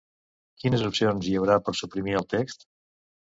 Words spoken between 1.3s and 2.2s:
haurà per suprimir